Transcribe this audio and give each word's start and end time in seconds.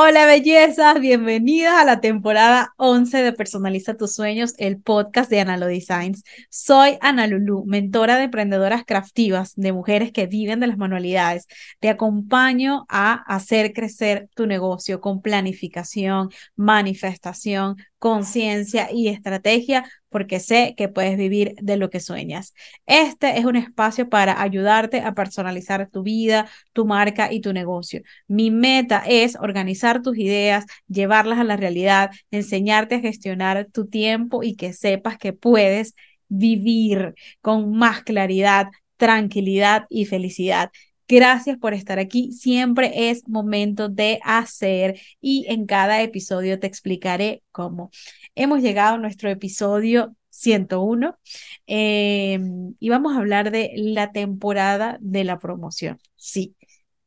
Hola 0.00 0.26
bellezas, 0.26 1.00
bienvenidas 1.00 1.74
a 1.74 1.84
la 1.84 2.00
temporada 2.00 2.72
11 2.76 3.20
de 3.20 3.32
Personaliza 3.32 3.96
tus 3.96 4.14
sueños, 4.14 4.54
el 4.58 4.80
podcast 4.80 5.28
de 5.28 5.40
Analo 5.40 5.66
Designs. 5.66 6.22
Soy 6.50 6.98
Ana 7.00 7.26
Lulu, 7.26 7.64
mentora 7.66 8.16
de 8.16 8.22
emprendedoras 8.22 8.84
craftivas, 8.86 9.54
de 9.56 9.72
mujeres 9.72 10.12
que 10.12 10.28
viven 10.28 10.60
de 10.60 10.68
las 10.68 10.78
manualidades. 10.78 11.48
Te 11.80 11.88
acompaño 11.88 12.86
a 12.88 13.14
hacer 13.26 13.72
crecer 13.72 14.28
tu 14.36 14.46
negocio 14.46 15.00
con 15.00 15.20
planificación, 15.20 16.30
manifestación, 16.54 17.74
conciencia 17.98 18.92
y 18.92 19.08
estrategia 19.08 19.84
porque 20.08 20.40
sé 20.40 20.74
que 20.76 20.88
puedes 20.88 21.16
vivir 21.16 21.54
de 21.60 21.76
lo 21.76 21.90
que 21.90 22.00
sueñas. 22.00 22.54
Este 22.86 23.38
es 23.38 23.44
un 23.44 23.56
espacio 23.56 24.08
para 24.08 24.42
ayudarte 24.42 25.00
a 25.00 25.14
personalizar 25.14 25.88
tu 25.90 26.02
vida, 26.02 26.48
tu 26.72 26.86
marca 26.86 27.32
y 27.32 27.40
tu 27.40 27.52
negocio. 27.52 28.02
Mi 28.26 28.50
meta 28.50 29.02
es 29.06 29.36
organizar 29.36 30.02
tus 30.02 30.18
ideas, 30.18 30.64
llevarlas 30.88 31.38
a 31.38 31.44
la 31.44 31.56
realidad, 31.56 32.10
enseñarte 32.30 32.96
a 32.96 33.00
gestionar 33.00 33.68
tu 33.72 33.86
tiempo 33.86 34.42
y 34.42 34.56
que 34.56 34.72
sepas 34.72 35.18
que 35.18 35.32
puedes 35.32 35.94
vivir 36.28 37.14
con 37.40 37.72
más 37.76 38.02
claridad, 38.02 38.68
tranquilidad 38.96 39.86
y 39.88 40.06
felicidad. 40.06 40.70
Gracias 41.08 41.56
por 41.56 41.72
estar 41.72 41.98
aquí. 41.98 42.32
Siempre 42.32 43.10
es 43.10 43.26
momento 43.26 43.88
de 43.88 44.20
hacer 44.24 45.00
y 45.22 45.46
en 45.48 45.64
cada 45.64 46.02
episodio 46.02 46.60
te 46.60 46.66
explicaré 46.66 47.42
cómo. 47.50 47.90
Hemos 48.34 48.60
llegado 48.60 48.96
a 48.96 48.98
nuestro 48.98 49.30
episodio 49.30 50.14
101 50.28 51.18
em, 51.66 52.74
y 52.78 52.88
vamos 52.90 53.14
a 53.14 53.20
hablar 53.20 53.50
de 53.50 53.72
la 53.74 54.12
temporada 54.12 54.98
de 55.00 55.24
la 55.24 55.38
promoción. 55.38 55.98
Sí, 56.14 56.54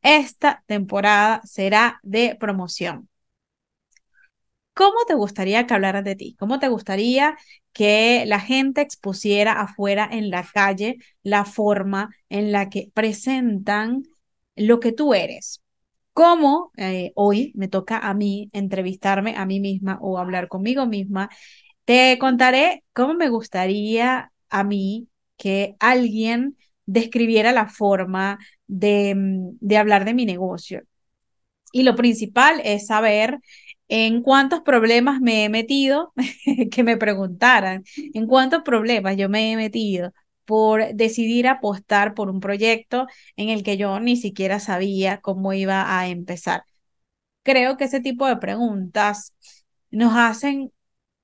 esta 0.02 0.63
temporada 0.66 1.41
será 1.44 1.99
de 2.02 2.36
promoción. 2.40 3.11
¿Cómo 4.74 4.96
te 5.08 5.16
gustaría 5.16 5.68
que 5.68 5.74
hablaran 5.74 6.04
de 6.04 6.16
ti? 6.16 6.36
¿Cómo 6.40 6.60
te 6.60 6.70
gustaría 6.70 7.38
que 7.74 8.24
la 8.26 8.40
gente 8.40 8.82
expusiera 8.82 9.54
afuera 9.62 10.08
en 10.12 10.30
la 10.30 10.44
calle 10.54 10.98
la 11.24 11.46
forma 11.46 12.16
en 12.30 12.52
la 12.52 12.70
que 12.70 12.90
presentan 12.94 14.04
lo 14.55 14.80
que 14.80 14.91
tú 14.94 15.13
eres? 15.13 15.62
¿Cómo 16.13 16.72
eh, 16.78 17.12
hoy 17.16 17.52
me 17.55 17.68
toca 17.68 17.98
a 18.00 18.13
mí 18.13 18.50
entrevistarme 18.54 19.36
a 19.38 19.46
mí 19.46 19.60
misma 19.60 19.98
o 20.02 20.18
hablar 20.18 20.48
conmigo 20.48 20.85
misma? 20.85 21.30
Te 21.85 22.18
contaré 22.20 22.84
cómo 22.94 23.13
me 23.16 23.30
gustaría 23.30 24.32
a 24.50 24.63
mí 24.63 25.10
que 25.38 25.76
alguien 25.80 26.58
describiera 26.85 27.52
la 27.54 27.68
forma 27.70 28.40
de, 28.68 29.16
mm, 29.16 29.58
de 29.62 29.78
hablar 29.78 30.06
de 30.06 30.13
mi 30.13 30.26
negocio. 30.26 30.84
Y 31.72 31.84
lo 31.84 31.96
principal 31.96 32.62
es 32.63 32.88
saber 32.88 33.40
en 33.94 34.22
cuántos 34.22 34.62
problemas 34.62 35.20
me 35.20 35.44
he 35.44 35.50
metido, 35.50 36.14
que 36.72 36.84
me 36.84 36.96
preguntaran, 36.96 37.84
en 38.14 38.26
cuántos 38.26 38.64
problemas 38.64 39.18
yo 39.18 39.28
me 39.28 39.52
he 39.52 39.58
metido 39.58 40.14
por 40.46 40.94
decidir 40.96 41.46
apostar 41.48 42.14
por 42.14 42.30
un 42.30 42.40
proyecto 42.40 43.08
en 43.36 43.50
el 43.50 43.64
que 43.64 43.76
yo 43.76 44.00
ni 44.00 44.16
siquiera 44.16 44.62
sabía 44.62 45.20
cómo 45.20 45.52
iba 45.52 46.00
a 46.00 46.08
empezar. 46.08 46.64
Creo 47.44 47.76
que 47.76 47.84
ese 47.86 48.00
tipo 48.00 48.28
de 48.28 48.38
preguntas 48.38 49.34
nos 49.92 50.14
hacen 50.16 50.72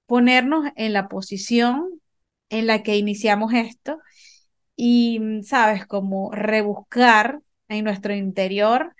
ponernos 0.06 0.66
en 0.76 0.92
la 0.92 1.08
posición 1.08 2.02
en 2.50 2.68
la 2.68 2.84
que 2.84 2.98
iniciamos 2.98 3.54
esto 3.54 3.98
y, 4.76 5.22
sabes, 5.44 5.86
como 5.86 6.32
rebuscar 6.32 7.40
en 7.70 7.86
nuestro 7.86 8.14
interior 8.14 8.94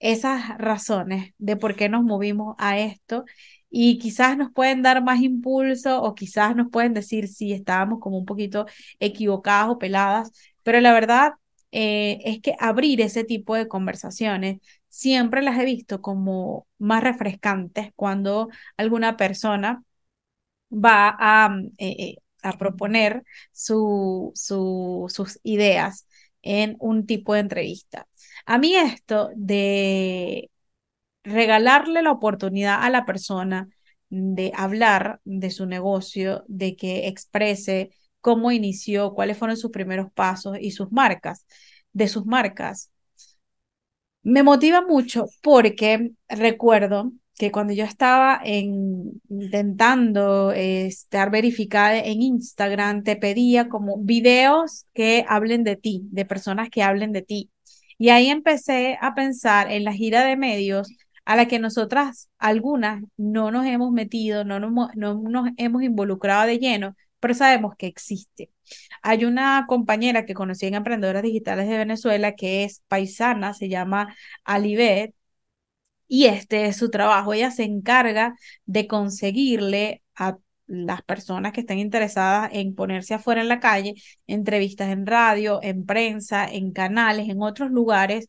esas 0.00 0.58
razones 0.58 1.34
de 1.38 1.56
por 1.56 1.76
qué 1.76 1.88
nos 1.88 2.02
movimos 2.04 2.56
a 2.58 2.78
esto 2.78 3.24
y 3.70 3.98
quizás 3.98 4.36
nos 4.36 4.52
pueden 4.52 4.82
dar 4.82 5.02
más 5.04 5.20
impulso 5.22 6.02
o 6.02 6.14
quizás 6.14 6.56
nos 6.56 6.70
pueden 6.70 6.94
decir 6.94 7.28
si 7.28 7.52
estábamos 7.52 8.00
como 8.00 8.18
un 8.18 8.26
poquito 8.26 8.66
equivocadas 9.00 9.68
o 9.70 9.78
peladas, 9.78 10.32
pero 10.62 10.80
la 10.80 10.92
verdad 10.92 11.32
eh, 11.72 12.18
es 12.24 12.40
que 12.42 12.56
abrir 12.58 13.00
ese 13.00 13.24
tipo 13.24 13.54
de 13.54 13.68
conversaciones 13.68 14.58
siempre 14.88 15.42
las 15.42 15.58
he 15.58 15.64
visto 15.64 16.02
como 16.02 16.66
más 16.78 17.02
refrescantes 17.04 17.92
cuando 17.96 18.48
alguna 18.76 19.16
persona 19.16 19.82
va 20.70 21.16
a, 21.18 21.56
eh, 21.78 21.96
eh, 21.98 22.16
a 22.42 22.52
proponer 22.58 23.24
su, 23.52 24.32
sus 24.34 25.40
ideas 25.42 26.06
en 26.42 26.76
un 26.80 27.06
tipo 27.06 27.34
de 27.34 27.40
entrevista. 27.40 28.06
A 28.46 28.58
mí 28.58 28.74
esto 28.76 29.30
de 29.36 30.50
regalarle 31.24 32.02
la 32.02 32.12
oportunidad 32.12 32.82
a 32.82 32.90
la 32.90 33.06
persona 33.06 33.68
de 34.10 34.52
hablar 34.56 35.20
de 35.24 35.50
su 35.50 35.66
negocio, 35.66 36.44
de 36.48 36.76
que 36.76 37.08
exprese 37.08 37.90
cómo 38.20 38.52
inició, 38.52 39.14
cuáles 39.14 39.38
fueron 39.38 39.56
sus 39.56 39.70
primeros 39.70 40.12
pasos 40.12 40.58
y 40.60 40.72
sus 40.72 40.92
marcas, 40.92 41.46
de 41.92 42.08
sus 42.08 42.26
marcas. 42.26 42.90
Me 44.22 44.42
motiva 44.42 44.82
mucho 44.82 45.26
porque 45.42 46.10
recuerdo 46.28 47.12
que 47.38 47.50
cuando 47.50 47.72
yo 47.72 47.84
estaba 47.84 48.38
en, 48.44 49.22
intentando 49.30 50.52
estar 50.52 51.30
verificada 51.30 51.98
en 51.98 52.20
Instagram, 52.20 53.02
te 53.02 53.16
pedía 53.16 53.70
como 53.70 53.96
videos 53.98 54.84
que 54.92 55.24
hablen 55.26 55.64
de 55.64 55.76
ti, 55.76 56.02
de 56.10 56.26
personas 56.26 56.68
que 56.68 56.82
hablen 56.82 57.12
de 57.12 57.22
ti. 57.22 57.50
Y 58.00 58.08
ahí 58.10 58.28
empecé 58.30 58.96
a 59.02 59.14
pensar 59.14 59.70
en 59.70 59.84
la 59.84 59.92
gira 59.92 60.24
de 60.24 60.36
medios 60.36 60.90
a 61.26 61.36
la 61.36 61.48
que 61.48 61.58
nosotras, 61.58 62.30
algunas, 62.38 63.04
no 63.18 63.50
nos 63.50 63.66
hemos 63.66 63.92
metido, 63.92 64.42
no 64.44 64.58
nos, 64.58 64.72
no 64.96 65.14
nos 65.16 65.50
hemos 65.58 65.82
involucrado 65.82 66.46
de 66.46 66.58
lleno, 66.58 66.96
pero 67.20 67.34
sabemos 67.34 67.74
que 67.76 67.86
existe. 67.88 68.50
Hay 69.02 69.26
una 69.26 69.66
compañera 69.68 70.24
que 70.24 70.32
conocí 70.34 70.66
en 70.66 70.76
Emprendedoras 70.76 71.22
Digitales 71.22 71.68
de 71.68 71.76
Venezuela 71.76 72.34
que 72.36 72.64
es 72.64 72.82
paisana, 72.88 73.52
se 73.54 73.68
llama 73.68 74.16
Alibet, 74.44 75.14
y 76.08 76.26
este 76.26 76.66
es 76.66 76.76
su 76.78 76.90
trabajo. 76.90 77.34
Ella 77.34 77.50
se 77.50 77.64
encarga 77.64 78.34
de 78.64 78.86
conseguirle 78.86 80.02
a 80.16 80.38
las 80.70 81.02
personas 81.02 81.52
que 81.52 81.60
estén 81.62 81.78
interesadas 81.78 82.50
en 82.52 82.74
ponerse 82.74 83.14
afuera 83.14 83.40
en 83.40 83.48
la 83.48 83.60
calle, 83.60 83.94
entrevistas 84.26 84.90
en 84.90 85.04
radio, 85.06 85.58
en 85.62 85.84
prensa, 85.84 86.46
en 86.46 86.72
canales, 86.72 87.28
en 87.28 87.42
otros 87.42 87.70
lugares, 87.72 88.28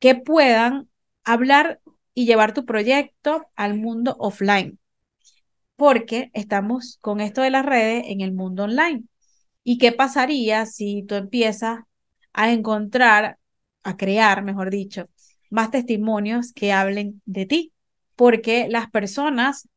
que 0.00 0.14
puedan 0.16 0.88
hablar 1.24 1.80
y 2.14 2.26
llevar 2.26 2.54
tu 2.54 2.64
proyecto 2.64 3.46
al 3.54 3.78
mundo 3.78 4.16
offline. 4.18 4.78
Porque 5.76 6.30
estamos 6.34 6.98
con 7.00 7.20
esto 7.20 7.42
de 7.42 7.50
las 7.50 7.64
redes 7.64 8.04
en 8.08 8.20
el 8.20 8.32
mundo 8.32 8.64
online. 8.64 9.04
¿Y 9.62 9.78
qué 9.78 9.92
pasaría 9.92 10.66
si 10.66 11.04
tú 11.04 11.14
empiezas 11.14 11.80
a 12.32 12.50
encontrar, 12.50 13.38
a 13.84 13.96
crear, 13.96 14.42
mejor 14.42 14.70
dicho, 14.70 15.08
más 15.50 15.70
testimonios 15.70 16.52
que 16.52 16.72
hablen 16.72 17.22
de 17.26 17.46
ti? 17.46 17.72
Porque 18.16 18.66
las 18.68 18.90
personas 18.90 19.68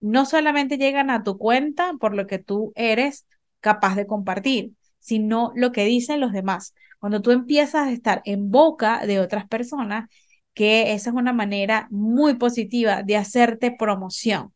no 0.00 0.26
solamente 0.26 0.78
llegan 0.78 1.10
a 1.10 1.22
tu 1.22 1.38
cuenta 1.38 1.94
por 2.00 2.14
lo 2.14 2.26
que 2.26 2.38
tú 2.38 2.72
eres 2.76 3.26
capaz 3.60 3.96
de 3.96 4.06
compartir, 4.06 4.72
sino 5.00 5.52
lo 5.56 5.72
que 5.72 5.84
dicen 5.84 6.20
los 6.20 6.32
demás. 6.32 6.74
Cuando 6.98 7.22
tú 7.22 7.30
empiezas 7.30 7.88
a 7.88 7.92
estar 7.92 8.22
en 8.24 8.50
boca 8.50 9.06
de 9.06 9.20
otras 9.20 9.46
personas, 9.48 10.08
que 10.54 10.92
esa 10.92 11.10
es 11.10 11.16
una 11.16 11.32
manera 11.32 11.88
muy 11.90 12.34
positiva 12.34 13.02
de 13.02 13.16
hacerte 13.16 13.70
promoción. 13.70 14.52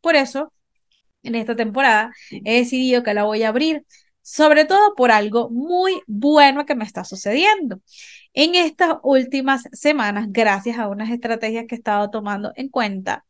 Por 0.00 0.16
eso, 0.16 0.52
en 1.22 1.34
esta 1.34 1.56
temporada 1.56 2.12
he 2.44 2.58
decidido 2.58 3.02
que 3.02 3.14
la 3.14 3.24
voy 3.24 3.42
a 3.42 3.48
abrir, 3.48 3.84
sobre 4.22 4.64
todo 4.64 4.94
por 4.96 5.10
algo 5.10 5.50
muy 5.50 6.00
bueno 6.06 6.66
que 6.66 6.74
me 6.74 6.84
está 6.84 7.04
sucediendo. 7.04 7.80
En 8.34 8.54
estas 8.54 8.96
últimas 9.02 9.64
semanas, 9.72 10.26
gracias 10.30 10.78
a 10.78 10.88
unas 10.88 11.10
estrategias 11.10 11.66
que 11.68 11.74
he 11.76 11.78
estado 11.78 12.10
tomando 12.10 12.52
en 12.56 12.68
cuenta, 12.68 13.25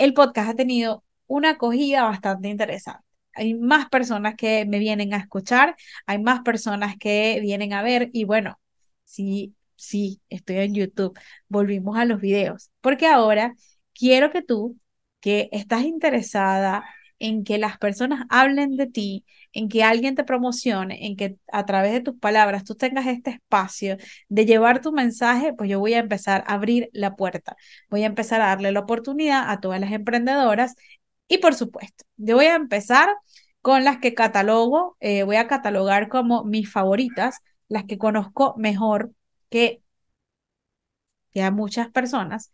el 0.00 0.14
podcast 0.14 0.50
ha 0.50 0.54
tenido 0.54 1.04
una 1.26 1.50
acogida 1.50 2.04
bastante 2.04 2.48
interesante. 2.48 3.04
Hay 3.34 3.54
más 3.54 3.88
personas 3.90 4.34
que 4.34 4.64
me 4.66 4.78
vienen 4.78 5.12
a 5.14 5.18
escuchar, 5.18 5.76
hay 6.06 6.18
más 6.18 6.40
personas 6.40 6.96
que 6.98 7.38
vienen 7.42 7.74
a 7.74 7.82
ver 7.82 8.08
y 8.12 8.24
bueno, 8.24 8.58
sí, 9.04 9.54
sí, 9.76 10.20
estoy 10.30 10.56
en 10.56 10.74
YouTube, 10.74 11.18
volvimos 11.48 11.98
a 11.98 12.06
los 12.06 12.20
videos, 12.20 12.70
porque 12.80 13.06
ahora 13.06 13.54
quiero 13.92 14.32
que 14.32 14.42
tú, 14.42 14.78
que 15.20 15.50
estás 15.52 15.82
interesada 15.84 16.84
en 17.20 17.44
que 17.44 17.58
las 17.58 17.78
personas 17.78 18.26
hablen 18.30 18.76
de 18.76 18.86
ti, 18.88 19.24
en 19.52 19.68
que 19.68 19.84
alguien 19.84 20.16
te 20.16 20.24
promocione, 20.24 21.06
en 21.06 21.16
que 21.16 21.36
a 21.52 21.66
través 21.66 21.92
de 21.92 22.00
tus 22.00 22.16
palabras 22.18 22.64
tú 22.64 22.74
tengas 22.76 23.06
este 23.06 23.30
espacio 23.30 23.96
de 24.28 24.46
llevar 24.46 24.80
tu 24.80 24.92
mensaje, 24.92 25.52
pues 25.54 25.70
yo 25.70 25.78
voy 25.80 25.94
a 25.94 25.98
empezar 26.00 26.44
a 26.46 26.54
abrir 26.54 26.90
la 26.92 27.16
puerta. 27.16 27.56
Voy 27.90 28.02
a 28.04 28.06
empezar 28.06 28.40
a 28.40 28.46
darle 28.48 28.72
la 28.72 28.80
oportunidad 28.80 29.50
a 29.50 29.60
todas 29.60 29.80
las 29.80 29.92
emprendedoras 29.92 30.74
y 31.28 31.38
por 31.38 31.54
supuesto, 31.54 32.04
yo 32.16 32.36
voy 32.36 32.46
a 32.46 32.56
empezar 32.56 33.08
con 33.62 33.84
las 33.84 33.98
que 33.98 34.14
catalogo, 34.14 34.96
eh, 35.00 35.22
voy 35.24 35.36
a 35.36 35.46
catalogar 35.48 36.08
como 36.08 36.44
mis 36.44 36.70
favoritas, 36.70 37.40
las 37.68 37.84
que 37.84 37.98
conozco 37.98 38.54
mejor 38.58 39.12
que, 39.50 39.82
que 41.32 41.50
muchas 41.50 41.90
personas. 41.90 42.50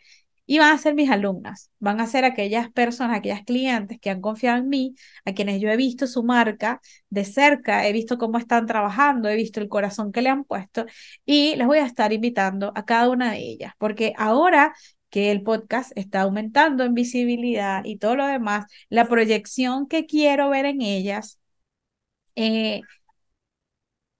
Y 0.46 0.58
van 0.58 0.72
a 0.74 0.78
ser 0.78 0.94
mis 0.94 1.10
alumnas, 1.10 1.70
van 1.80 2.00
a 2.00 2.06
ser 2.06 2.24
aquellas 2.24 2.70
personas, 2.70 3.18
aquellas 3.18 3.42
clientes 3.44 3.98
que 4.00 4.10
han 4.10 4.20
confiado 4.20 4.58
en 4.58 4.68
mí, 4.68 4.94
a 5.24 5.32
quienes 5.32 5.60
yo 5.60 5.68
he 5.70 5.76
visto 5.76 6.06
su 6.06 6.22
marca 6.22 6.80
de 7.10 7.24
cerca, 7.24 7.86
he 7.86 7.92
visto 7.92 8.18
cómo 8.18 8.38
están 8.38 8.66
trabajando, 8.66 9.28
he 9.28 9.36
visto 9.36 9.60
el 9.60 9.68
corazón 9.68 10.12
que 10.12 10.22
le 10.22 10.30
han 10.30 10.44
puesto 10.44 10.86
y 11.24 11.56
les 11.56 11.66
voy 11.66 11.78
a 11.78 11.86
estar 11.86 12.12
invitando 12.12 12.72
a 12.76 12.84
cada 12.84 13.08
una 13.10 13.32
de 13.32 13.38
ellas, 13.38 13.72
porque 13.78 14.12
ahora 14.16 14.74
que 15.10 15.30
el 15.30 15.42
podcast 15.42 15.92
está 15.96 16.22
aumentando 16.22 16.84
en 16.84 16.94
visibilidad 16.94 17.84
y 17.84 17.98
todo 17.98 18.16
lo 18.16 18.26
demás, 18.26 18.66
la 18.88 19.06
proyección 19.08 19.86
que 19.88 20.06
quiero 20.06 20.50
ver 20.50 20.66
en 20.66 20.82
ellas 20.82 21.38
eh, 22.36 22.82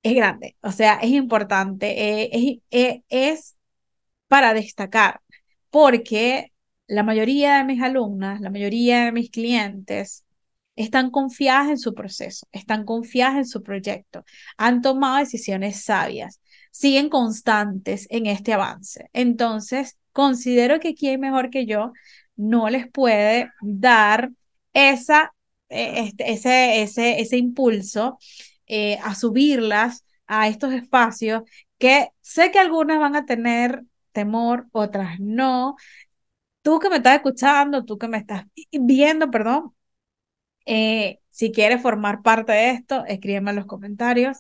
es 0.02 0.14
grande, 0.14 0.56
o 0.62 0.72
sea, 0.72 0.94
es 0.96 1.11
importante, 1.11 2.22
eh, 2.22 2.31
es, 2.32 2.58
eh, 2.70 3.02
es 3.08 3.56
para 4.29 4.55
destacar 4.55 5.22
porque 5.76 6.55
la 6.87 7.02
mayoría 7.02 7.58
de 7.58 7.64
mis 7.64 7.82
alumnas, 7.82 8.40
la 8.40 8.49
mayoría 8.49 9.05
de 9.05 9.12
mis 9.12 9.31
clientes 9.31 10.25
están 10.75 11.11
confiadas 11.11 11.69
en 11.69 11.76
su 11.76 11.93
proceso, 11.93 12.46
están 12.50 12.87
confiadas 12.87 13.37
en 13.37 13.46
su 13.46 13.62
proyecto, 13.62 14.25
han 14.56 14.81
tomado 14.81 15.19
decisiones 15.19 15.84
sabias, 15.84 16.40
siguen 16.70 17.11
constantes 17.11 18.06
en 18.08 18.25
este 18.25 18.55
avance. 18.55 19.11
Entonces, 19.12 19.99
considero 20.12 20.81
que 20.81 20.94
quien 20.94 21.20
mejor 21.20 21.50
que 21.50 21.67
yo 21.67 21.93
no 22.37 22.70
les 22.70 22.90
puede 22.90 23.50
dar 23.61 24.31
esa, 24.72 25.34
e, 25.69 26.05
este, 26.06 26.32
ese, 26.32 26.81
ese, 26.81 27.20
ese 27.20 27.37
impulso 27.37 28.17
eh, 28.67 28.99
a 29.02 29.14
subirlas 29.14 30.06
a 30.26 30.49
estos 30.49 30.72
espacios 30.72 31.43
que 31.76 32.08
sé 32.22 32.50
que 32.50 32.61
algunas 32.61 32.99
van 32.99 33.14
a 33.14 33.26
tener 33.26 33.82
temor, 34.16 34.66
otras 34.72 35.20
no. 35.20 35.76
Tú 36.62 36.80
que 36.80 36.90
me 36.90 36.96
estás 36.96 37.16
escuchando, 37.16 37.84
tú 37.84 37.98
que 37.98 38.08
me 38.08 38.18
estás 38.18 38.44
viendo, 38.72 39.30
perdón, 39.30 39.74
eh, 40.66 41.20
si 41.30 41.52
quieres 41.52 41.82
formar 41.82 42.22
parte 42.22 42.52
de 42.52 42.70
esto, 42.70 43.04
escríbeme 43.06 43.50
en 43.50 43.56
los 43.56 43.66
comentarios. 43.66 44.38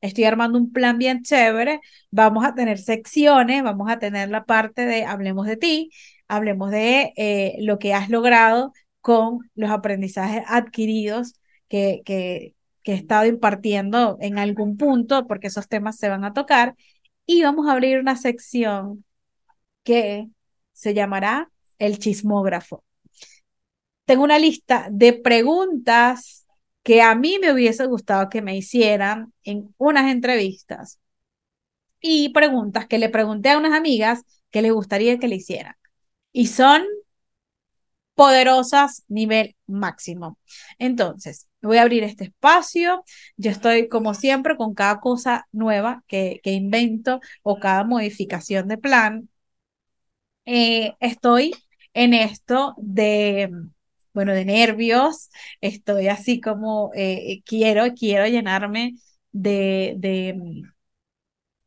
Estoy 0.00 0.24
armando 0.24 0.58
un 0.58 0.72
plan 0.72 0.98
bien 0.98 1.22
chévere. 1.22 1.80
Vamos 2.10 2.44
a 2.44 2.54
tener 2.54 2.78
secciones, 2.78 3.62
vamos 3.62 3.90
a 3.90 3.98
tener 3.98 4.30
la 4.30 4.44
parte 4.44 4.86
de 4.86 5.04
hablemos 5.04 5.46
de 5.46 5.56
ti, 5.56 5.90
hablemos 6.28 6.70
de 6.70 7.12
eh, 7.16 7.56
lo 7.60 7.78
que 7.78 7.94
has 7.94 8.08
logrado 8.10 8.72
con 9.00 9.50
los 9.54 9.70
aprendizajes 9.70 10.42
adquiridos 10.46 11.34
que, 11.68 12.02
que, 12.04 12.54
que 12.82 12.92
he 12.92 12.94
estado 12.96 13.26
impartiendo 13.26 14.16
en 14.20 14.38
algún 14.38 14.76
punto, 14.76 15.26
porque 15.26 15.48
esos 15.48 15.68
temas 15.68 15.96
se 15.98 16.08
van 16.08 16.24
a 16.24 16.32
tocar. 16.32 16.76
Y 17.26 17.42
vamos 17.42 17.66
a 17.68 17.72
abrir 17.72 17.98
una 17.98 18.16
sección 18.16 19.04
que 19.86 20.28
se 20.72 20.94
llamará 20.94 21.48
el 21.78 21.98
chismógrafo. 22.00 22.84
Tengo 24.04 24.24
una 24.24 24.38
lista 24.38 24.88
de 24.90 25.12
preguntas 25.14 26.46
que 26.82 27.02
a 27.02 27.14
mí 27.14 27.38
me 27.40 27.52
hubiese 27.52 27.86
gustado 27.86 28.28
que 28.28 28.42
me 28.42 28.56
hicieran 28.56 29.32
en 29.44 29.74
unas 29.78 30.10
entrevistas 30.10 30.98
y 32.00 32.30
preguntas 32.30 32.86
que 32.86 32.98
le 32.98 33.08
pregunté 33.08 33.50
a 33.50 33.58
unas 33.58 33.72
amigas 33.74 34.22
que 34.50 34.62
les 34.62 34.72
gustaría 34.72 35.18
que 35.18 35.28
le 35.28 35.36
hicieran. 35.36 35.74
Y 36.32 36.48
son 36.48 36.82
poderosas 38.14 39.04
nivel 39.08 39.56
máximo. 39.66 40.38
Entonces, 40.78 41.48
voy 41.62 41.76
a 41.78 41.82
abrir 41.82 42.02
este 42.02 42.24
espacio. 42.24 43.04
Yo 43.36 43.50
estoy, 43.50 43.88
como 43.88 44.14
siempre, 44.14 44.56
con 44.56 44.74
cada 44.74 45.00
cosa 45.00 45.46
nueva 45.52 46.02
que, 46.08 46.40
que 46.42 46.52
invento 46.52 47.20
o 47.42 47.60
cada 47.60 47.84
modificación 47.84 48.68
de 48.68 48.78
plan. 48.78 49.28
Eh, 50.46 50.94
estoy 51.00 51.52
en 51.94 52.14
esto 52.14 52.74
de, 52.78 53.50
bueno, 54.14 54.32
de 54.32 54.44
nervios, 54.44 55.30
estoy 55.60 56.08
así 56.08 56.40
como 56.40 56.90
eh, 56.94 57.42
quiero, 57.44 57.94
quiero 57.94 58.26
llenarme 58.26 58.94
de, 59.32 59.94
de, 59.98 60.34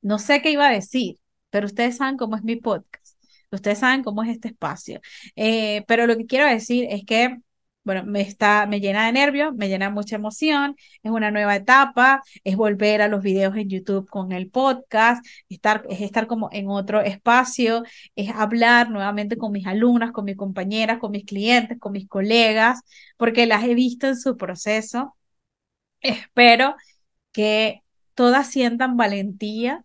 no 0.01 0.19
sé 0.19 0.41
qué 0.41 0.51
iba 0.51 0.67
a 0.67 0.71
decir, 0.71 1.17
pero 1.49 1.65
ustedes 1.67 1.97
saben 1.97 2.17
cómo 2.17 2.35
es 2.35 2.43
mi 2.43 2.55
podcast, 2.55 3.17
ustedes 3.51 3.79
saben 3.79 4.03
cómo 4.03 4.23
es 4.23 4.29
este 4.29 4.49
espacio, 4.49 5.01
eh, 5.35 5.83
pero 5.87 6.07
lo 6.07 6.17
que 6.17 6.25
quiero 6.25 6.45
decir 6.47 6.87
es 6.89 7.05
que 7.05 7.37
bueno, 7.89 8.03
me, 8.05 8.21
está, 8.21 8.67
me 8.67 8.79
llena 8.79 9.07
de 9.07 9.13
nervios, 9.13 9.55
me 9.55 9.67
llena 9.67 9.89
mucha 9.89 10.15
emoción, 10.15 10.75
es 11.01 11.11
una 11.11 11.31
nueva 11.31 11.55
etapa, 11.55 12.21
es 12.43 12.55
volver 12.55 13.01
a 13.01 13.07
los 13.07 13.23
videos 13.23 13.55
en 13.57 13.67
YouTube 13.67 14.07
con 14.07 14.31
el 14.31 14.47
podcast, 14.51 15.25
estar, 15.49 15.83
es 15.89 16.01
estar 16.01 16.27
como 16.27 16.49
en 16.51 16.69
otro 16.69 17.01
espacio, 17.01 17.81
es 18.15 18.29
hablar 18.29 18.91
nuevamente 18.91 19.37
con 19.37 19.51
mis 19.51 19.65
alumnas, 19.65 20.11
con 20.11 20.25
mis 20.25 20.37
compañeras, 20.37 20.99
con 20.99 21.09
mis 21.09 21.25
clientes, 21.25 21.79
con 21.79 21.93
mis 21.93 22.07
colegas, 22.07 22.81
porque 23.17 23.47
las 23.47 23.63
he 23.63 23.73
visto 23.73 24.05
en 24.05 24.17
su 24.17 24.37
proceso. 24.37 25.17
Espero 26.01 26.75
que 27.31 27.81
todas 28.13 28.47
sientan 28.51 28.97
valentía 28.97 29.83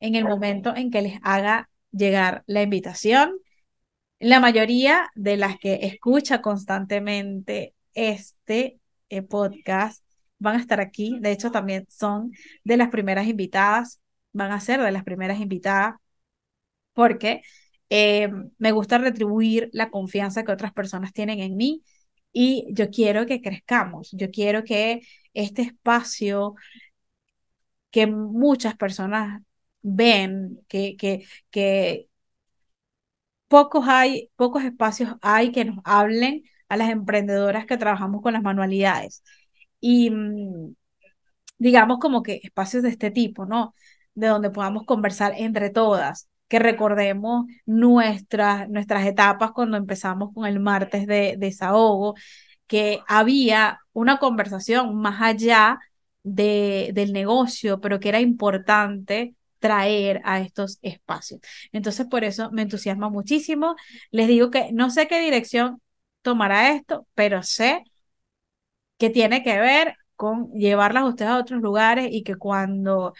en 0.00 0.16
el 0.16 0.24
momento 0.24 0.74
en 0.74 0.90
que 0.90 1.02
les 1.02 1.20
haga 1.22 1.70
llegar 1.92 2.42
la 2.46 2.62
invitación 2.62 3.32
la 4.18 4.40
mayoría 4.40 5.10
de 5.14 5.36
las 5.36 5.58
que 5.58 5.80
escucha 5.82 6.42
constantemente 6.42 7.74
este 7.94 8.80
eh, 9.08 9.22
podcast 9.22 10.04
van 10.38 10.56
a 10.56 10.60
estar 10.60 10.80
aquí. 10.80 11.18
De 11.20 11.32
hecho, 11.32 11.50
también 11.50 11.86
son 11.90 12.32
de 12.64 12.76
las 12.76 12.88
primeras 12.90 13.26
invitadas, 13.28 14.00
van 14.32 14.52
a 14.52 14.60
ser 14.60 14.80
de 14.80 14.92
las 14.92 15.04
primeras 15.04 15.40
invitadas, 15.40 15.96
porque 16.92 17.42
eh, 17.90 18.30
me 18.58 18.72
gusta 18.72 18.98
retribuir 18.98 19.70
la 19.72 19.90
confianza 19.90 20.44
que 20.44 20.52
otras 20.52 20.72
personas 20.72 21.12
tienen 21.12 21.40
en 21.40 21.56
mí 21.56 21.82
y 22.32 22.66
yo 22.72 22.90
quiero 22.90 23.26
que 23.26 23.40
crezcamos, 23.42 24.10
yo 24.12 24.30
quiero 24.30 24.64
que 24.64 25.02
este 25.34 25.62
espacio 25.62 26.54
que 27.90 28.06
muchas 28.06 28.76
personas 28.76 29.42
ven, 29.82 30.60
que, 30.68 30.96
que, 30.96 31.26
que 31.50 32.08
pocos 33.54 33.86
hay, 33.88 34.30
pocos 34.34 34.64
espacios 34.64 35.14
hay 35.22 35.52
que 35.52 35.64
nos 35.64 35.78
hablen 35.84 36.42
a 36.68 36.76
las 36.76 36.90
emprendedoras 36.90 37.66
que 37.66 37.76
trabajamos 37.76 38.20
con 38.20 38.32
las 38.32 38.42
manualidades. 38.42 39.22
Y 39.80 40.10
mm, 40.10 40.74
digamos 41.58 41.98
como 42.00 42.24
que 42.24 42.40
espacios 42.42 42.82
de 42.82 42.88
este 42.88 43.12
tipo, 43.12 43.46
¿no? 43.46 43.74
De 44.14 44.26
donde 44.26 44.50
podamos 44.50 44.84
conversar 44.86 45.34
entre 45.36 45.70
todas, 45.70 46.28
que 46.48 46.58
recordemos 46.58 47.46
nuestras, 47.64 48.68
nuestras 48.70 49.06
etapas 49.06 49.52
cuando 49.52 49.76
empezamos 49.76 50.32
con 50.34 50.46
el 50.46 50.58
martes 50.58 51.06
de, 51.06 51.36
desahogo, 51.38 52.14
que 52.66 53.02
había 53.06 53.78
una 53.92 54.18
conversación 54.18 54.96
más 54.96 55.22
allá 55.22 55.78
de, 56.24 56.90
del 56.94 57.12
negocio, 57.12 57.80
pero 57.80 58.00
que 58.00 58.08
era 58.08 58.20
importante 58.20 59.36
traer 59.64 60.20
a 60.24 60.40
estos 60.40 60.78
espacios. 60.82 61.40
Entonces, 61.72 62.06
por 62.06 62.22
eso 62.22 62.50
me 62.52 62.60
entusiasma 62.60 63.08
muchísimo. 63.08 63.76
Les 64.10 64.28
digo 64.28 64.50
que 64.50 64.72
no 64.72 64.90
sé 64.90 65.08
qué 65.08 65.20
dirección 65.20 65.80
tomará 66.20 66.72
esto, 66.72 67.06
pero 67.14 67.42
sé 67.42 67.82
que 68.98 69.08
tiene 69.08 69.42
que 69.42 69.58
ver 69.58 69.96
con 70.16 70.50
llevarlas 70.52 71.04
a 71.04 71.06
ustedes 71.06 71.30
a 71.30 71.38
otros 71.38 71.62
lugares 71.62 72.08
y 72.12 72.22
que 72.24 72.36
cuando 72.36 73.14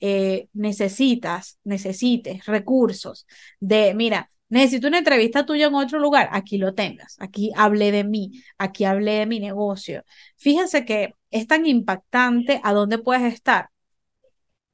eh, 0.00 0.48
necesitas, 0.52 1.58
necesites 1.64 2.44
recursos 2.44 3.26
de, 3.58 3.94
mira, 3.94 4.30
necesito 4.50 4.88
una 4.88 4.98
entrevista 4.98 5.46
tuya 5.46 5.68
en 5.68 5.74
otro 5.74 5.98
lugar, 5.98 6.28
aquí 6.32 6.58
lo 6.58 6.74
tengas, 6.74 7.16
aquí 7.20 7.52
hablé 7.56 7.90
de 7.90 8.04
mí, 8.04 8.42
aquí 8.58 8.84
hablé 8.84 9.12
de 9.20 9.26
mi 9.26 9.40
negocio. 9.40 10.04
Fíjense 10.36 10.84
que 10.84 11.14
es 11.30 11.46
tan 11.46 11.64
impactante 11.64 12.60
a 12.62 12.74
dónde 12.74 12.98
puedes 12.98 13.32
estar 13.32 13.70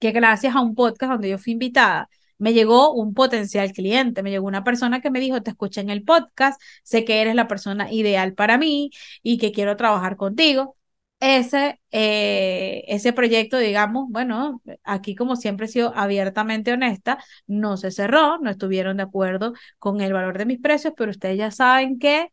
que 0.02 0.10
gracias 0.12 0.56
a 0.56 0.60
un 0.60 0.74
podcast 0.74 1.12
donde 1.12 1.30
yo 1.30 1.38
fui 1.38 1.52
invitada, 1.52 2.08
me 2.38 2.52
llegó 2.54 2.92
un 2.92 3.14
potencial 3.14 3.72
cliente, 3.72 4.22
me 4.24 4.30
llegó 4.30 4.48
una 4.48 4.64
persona 4.64 5.00
que 5.00 5.10
me 5.12 5.20
dijo, 5.20 5.42
te 5.42 5.50
escuché 5.50 5.80
en 5.80 5.90
el 5.90 6.02
podcast, 6.04 6.60
sé 6.82 7.04
que 7.04 7.20
eres 7.20 7.36
la 7.36 7.46
persona 7.48 7.92
ideal 7.92 8.34
para 8.34 8.58
mí 8.58 8.90
y 9.22 9.38
que 9.38 9.52
quiero 9.52 9.76
trabajar 9.76 10.16
contigo. 10.16 10.76
Ese, 11.20 11.80
eh, 11.92 12.82
ese 12.88 13.12
proyecto, 13.12 13.58
digamos, 13.58 14.08
bueno, 14.10 14.60
aquí 14.82 15.14
como 15.14 15.36
siempre 15.36 15.66
he 15.66 15.68
sido 15.68 15.92
abiertamente 15.96 16.72
honesta, 16.72 17.22
no 17.46 17.76
se 17.76 17.92
cerró, 17.92 18.38
no 18.38 18.50
estuvieron 18.50 18.96
de 18.96 19.04
acuerdo 19.04 19.52
con 19.78 20.00
el 20.00 20.12
valor 20.12 20.36
de 20.36 20.46
mis 20.46 20.60
precios, 20.60 20.94
pero 20.96 21.12
ustedes 21.12 21.38
ya 21.38 21.52
saben 21.52 22.00
que 22.00 22.32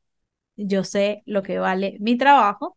yo 0.56 0.84
sé 0.84 1.24
lo 1.26 1.44
que 1.44 1.60
vale 1.60 1.98
mi 2.00 2.18
trabajo 2.18 2.76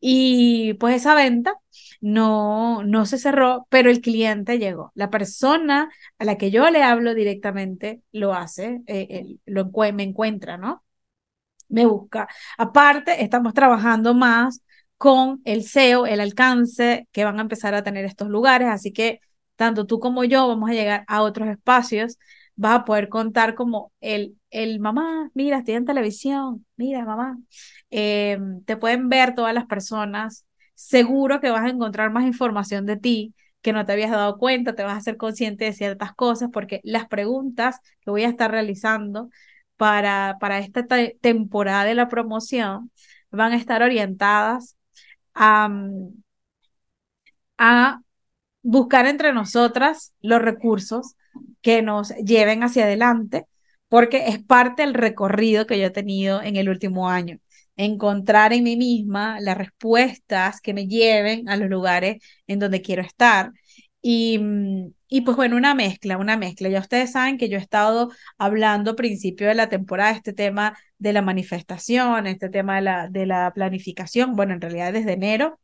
y 0.00 0.74
pues 0.74 0.96
esa 0.96 1.14
venta 1.14 1.54
no, 2.02 2.84
no 2.84 3.06
se 3.06 3.18
cerró, 3.18 3.66
pero 3.70 3.90
el 3.90 4.02
cliente 4.02 4.58
llegó. 4.60 4.92
La 4.96 5.10
persona 5.10 5.90
a 6.18 6.24
la 6.26 6.38
que 6.38 6.50
yo 6.52 6.70
le 6.70 6.82
hablo 6.84 7.14
directamente 7.14 8.02
lo 8.12 8.34
hace, 8.34 8.82
eh, 8.88 9.36
lo, 9.46 9.70
me 9.94 10.04
encuentra, 10.04 10.58
¿no? 10.58 10.84
Me 11.68 11.86
busca. 11.86 12.28
Aparte, 12.58 13.22
estamos 13.24 13.54
trabajando 13.54 14.14
más 14.14 14.60
con 14.98 15.40
el 15.44 15.60
SEO, 15.60 16.06
el 16.06 16.20
alcance 16.20 17.08
que 17.12 17.24
van 17.24 17.38
a 17.38 17.42
empezar 17.42 17.74
a 17.74 17.82
tener 17.82 18.04
estos 18.04 18.28
lugares, 18.28 18.68
así 18.68 18.92
que 18.92 19.20
tanto 19.56 19.86
tú 19.86 19.98
como 20.00 20.24
yo 20.24 20.48
vamos 20.48 20.70
a 20.70 20.74
llegar 20.74 21.04
a 21.08 21.22
otros 21.22 21.48
espacios 21.48 22.18
vas 22.56 22.80
a 22.80 22.84
poder 22.84 23.08
contar 23.08 23.54
como 23.54 23.92
el, 24.00 24.38
el 24.50 24.78
mamá, 24.80 25.30
mira, 25.34 25.58
estoy 25.58 25.74
en 25.74 25.86
televisión, 25.86 26.66
mira, 26.76 27.04
mamá. 27.04 27.38
Eh, 27.90 28.38
te 28.66 28.76
pueden 28.76 29.08
ver 29.08 29.34
todas 29.34 29.54
las 29.54 29.66
personas. 29.66 30.44
Seguro 30.82 31.40
que 31.40 31.50
vas 31.50 31.64
a 31.64 31.68
encontrar 31.70 32.10
más 32.10 32.24
información 32.26 32.86
de 32.86 32.96
ti 32.96 33.34
que 33.62 33.72
no 33.72 33.86
te 33.86 33.92
habías 33.92 34.10
dado 34.10 34.36
cuenta, 34.38 34.74
te 34.74 34.82
vas 34.82 34.98
a 34.98 35.00
ser 35.00 35.16
consciente 35.16 35.64
de 35.64 35.72
ciertas 35.72 36.12
cosas, 36.14 36.50
porque 36.52 36.80
las 36.82 37.06
preguntas 37.06 37.78
que 38.00 38.10
voy 38.10 38.24
a 38.24 38.28
estar 38.28 38.50
realizando 38.50 39.30
para, 39.76 40.38
para 40.40 40.58
esta 40.58 40.84
temporada 41.20 41.84
de 41.84 41.94
la 41.94 42.08
promoción 42.08 42.90
van 43.30 43.52
a 43.52 43.56
estar 43.56 43.82
orientadas 43.82 44.76
a, 45.34 45.70
a 47.58 48.00
buscar 48.62 49.06
entre 49.06 49.34
nosotras 49.34 50.14
los 50.22 50.42
recursos 50.42 51.16
que 51.62 51.82
nos 51.82 52.10
lleven 52.16 52.64
hacia 52.64 52.84
adelante, 52.86 53.46
porque 53.88 54.28
es 54.28 54.44
parte 54.44 54.82
del 54.84 54.94
recorrido 54.94 55.66
que 55.66 55.80
yo 55.80 55.86
he 55.86 55.90
tenido 55.90 56.42
en 56.42 56.56
el 56.56 56.70
último 56.70 57.10
año. 57.10 57.38
Encontrar 57.76 58.52
en 58.52 58.64
mí 58.64 58.76
misma 58.76 59.40
las 59.40 59.56
respuestas 59.56 60.60
que 60.60 60.74
me 60.74 60.86
lleven 60.86 61.48
a 61.48 61.56
los 61.56 61.68
lugares 61.70 62.22
en 62.46 62.58
donde 62.58 62.82
quiero 62.82 63.02
estar. 63.02 63.52
Y, 64.02 64.40
y 65.08 65.20
pues 65.22 65.36
bueno, 65.36 65.56
una 65.56 65.74
mezcla, 65.74 66.18
una 66.18 66.36
mezcla. 66.36 66.68
Ya 66.68 66.80
ustedes 66.80 67.12
saben 67.12 67.38
que 67.38 67.48
yo 67.48 67.58
he 67.58 67.60
estado 67.60 68.10
hablando 68.38 68.92
a 68.92 68.96
principio 68.96 69.46
de 69.48 69.54
la 69.54 69.68
temporada 69.68 70.10
este 70.12 70.32
tema 70.32 70.76
de 70.98 71.12
la 71.12 71.22
manifestación, 71.22 72.26
este 72.26 72.48
tema 72.48 72.76
de 72.76 72.82
la, 72.82 73.08
de 73.08 73.26
la 73.26 73.52
planificación, 73.54 74.34
bueno, 74.36 74.54
en 74.54 74.60
realidad 74.60 74.92
desde 74.92 75.12
enero, 75.12 75.58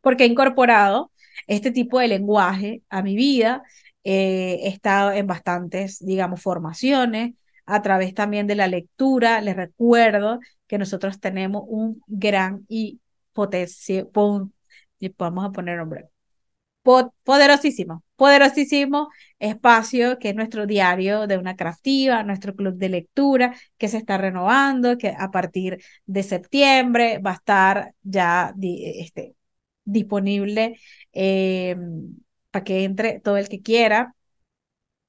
porque 0.00 0.24
he 0.24 0.26
incorporado 0.26 1.10
este 1.46 1.70
tipo 1.70 1.98
de 1.98 2.08
lenguaje 2.08 2.82
a 2.88 3.02
mi 3.02 3.16
vida. 3.16 3.62
Eh, 4.04 4.60
he 4.62 4.68
estado 4.68 5.12
en 5.12 5.26
bastantes, 5.26 6.04
digamos, 6.04 6.42
formaciones, 6.42 7.34
a 7.66 7.82
través 7.82 8.14
también 8.14 8.46
de 8.46 8.54
la 8.56 8.68
lectura. 8.68 9.40
Les 9.40 9.56
recuerdo 9.56 10.40
que 10.66 10.78
nosotros 10.78 11.20
tenemos 11.20 11.64
un 11.66 12.02
gran 12.06 12.64
y 12.68 13.00
potencia, 13.32 14.06
vamos 15.18 15.44
a 15.44 15.52
poner 15.52 15.78
nombre, 15.78 16.08
poderosísimo, 17.24 18.04
poderosísimo 18.16 19.08
espacio 19.38 20.18
que 20.18 20.30
es 20.30 20.34
nuestro 20.36 20.66
diario 20.66 21.26
de 21.26 21.38
una 21.38 21.56
craftiva, 21.56 22.22
nuestro 22.22 22.54
club 22.54 22.74
de 22.76 22.88
lectura 22.90 23.54
que 23.78 23.88
se 23.88 23.98
está 23.98 24.18
renovando, 24.18 24.98
que 24.98 25.14
a 25.16 25.30
partir 25.30 25.82
de 26.06 26.22
septiembre 26.22 27.18
va 27.18 27.32
a 27.32 27.34
estar 27.34 27.94
ya 28.02 28.54
este, 28.58 29.34
disponible 29.84 30.78
eh, 31.12 31.76
para 32.50 32.64
que 32.64 32.84
entre 32.84 33.20
todo 33.20 33.36
el 33.38 33.48
que 33.48 33.62
quiera 33.62 34.14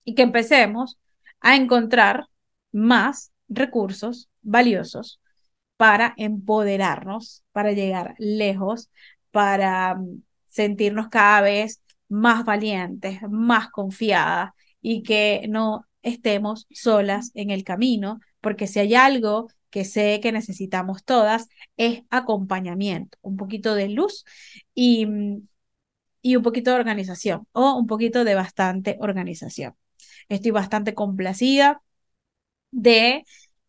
y 0.05 0.15
que 0.15 0.23
empecemos 0.23 0.97
a 1.41 1.55
encontrar 1.55 2.27
más 2.75 3.31
recursos 3.47 4.29
valiosos 4.41 5.21
para 5.77 6.13
empoderarnos, 6.17 7.43
para 7.51 7.71
llegar 7.71 8.15
lejos, 8.17 8.89
para 9.31 9.95
mm, 9.95 10.23
sentirnos 10.47 11.09
cada 11.09 11.41
vez 11.41 11.81
más 12.09 12.45
valientes, 12.45 13.21
más 13.29 13.69
confiadas 13.69 14.51
y 14.81 15.03
que 15.03 15.45
no 15.49 15.85
estemos 16.01 16.67
solas 16.71 17.31
en 17.33 17.49
el 17.49 17.63
camino, 17.63 18.19
porque 18.41 18.67
si 18.67 18.79
hay 18.79 18.95
algo 18.95 19.47
que 19.69 19.85
sé 19.85 20.19
que 20.21 20.31
necesitamos 20.31 21.03
todas 21.03 21.47
es 21.77 22.03
acompañamiento, 22.09 23.17
un 23.21 23.37
poquito 23.37 23.75
de 23.75 23.89
luz 23.89 24.25
y, 24.73 25.07
y 26.21 26.35
un 26.35 26.43
poquito 26.43 26.71
de 26.71 26.77
organización 26.77 27.47
o 27.51 27.73
un 27.75 27.87
poquito 27.87 28.23
de 28.23 28.35
bastante 28.35 28.97
organización. 28.99 29.75
Estoy 30.29 30.51
bastante 30.51 30.93
complacida 30.93 31.81
de 32.71 33.25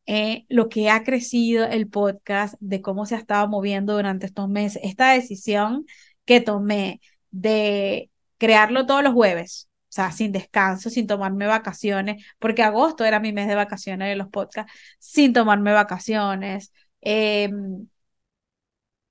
eh, 0.06 0.46
lo 0.48 0.68
que 0.68 0.90
ha 0.90 1.04
crecido 1.04 1.64
el 1.66 1.88
podcast, 1.88 2.54
de 2.60 2.80
cómo 2.82 3.06
se 3.06 3.16
ha 3.16 3.18
estado 3.18 3.48
moviendo 3.48 3.94
durante 3.94 4.26
estos 4.26 4.48
meses. 4.48 4.82
Esta 4.84 5.12
decisión 5.12 5.86
que 6.24 6.40
tomé 6.40 7.00
de 7.30 8.10
crearlo 8.38 8.86
todos 8.86 9.02
los 9.02 9.14
jueves, 9.14 9.68
o 9.84 9.92
sea, 9.96 10.12
sin 10.12 10.32
descanso, 10.32 10.90
sin 10.90 11.06
tomarme 11.06 11.46
vacaciones, 11.46 12.24
porque 12.38 12.62
agosto 12.62 13.04
era 13.04 13.20
mi 13.20 13.32
mes 13.32 13.48
de 13.48 13.54
vacaciones 13.54 14.08
de 14.08 14.16
los 14.16 14.28
podcasts, 14.28 14.72
sin 14.98 15.32
tomarme 15.32 15.72
vacaciones. 15.72 16.72
Em, 17.00 17.88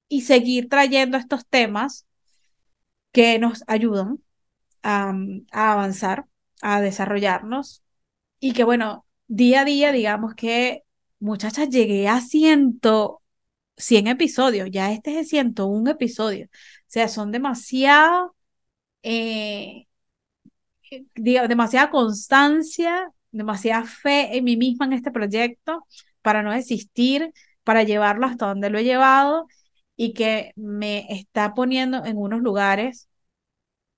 y 0.07 0.21
seguir 0.21 0.69
trayendo 0.69 1.17
estos 1.17 1.45
temas 1.47 2.05
que 3.11 3.39
nos 3.39 3.63
ayudan 3.67 4.19
a, 4.83 5.13
a 5.51 5.73
avanzar, 5.73 6.25
a 6.61 6.81
desarrollarnos 6.81 7.83
y 8.39 8.53
que 8.53 8.63
bueno, 8.63 9.04
día 9.27 9.61
a 9.61 9.65
día, 9.65 9.91
digamos 9.91 10.35
que, 10.35 10.83
muchachas, 11.19 11.69
llegué 11.69 12.07
a 12.07 12.21
ciento, 12.21 13.21
100 13.77 14.07
episodios, 14.07 14.69
ya 14.71 14.91
este 14.91 15.11
es 15.11 15.17
el 15.17 15.25
101 15.27 15.91
episodio, 15.91 16.47
o 16.47 16.49
sea, 16.87 17.07
son 17.07 17.31
demasiado 17.31 18.35
eh, 19.03 19.87
demasiada 21.15 21.89
constancia, 21.89 23.11
demasiada 23.31 23.85
fe 23.85 24.37
en 24.37 24.43
mí 24.43 24.57
misma 24.57 24.85
en 24.85 24.93
este 24.93 25.11
proyecto 25.11 25.85
para 26.21 26.43
no 26.43 26.51
desistir, 26.51 27.31
para 27.63 27.83
llevarlo 27.83 28.25
hasta 28.27 28.47
donde 28.47 28.69
lo 28.69 28.77
he 28.79 28.83
llevado 28.83 29.47
y 29.95 30.13
que 30.13 30.53
me 30.55 31.05
está 31.09 31.53
poniendo 31.53 32.05
en 32.05 32.17
unos 32.17 32.41
lugares 32.41 33.09